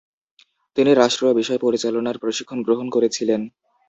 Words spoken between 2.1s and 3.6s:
প্রশিক্ষণ গ্রহণ করেছিলেন।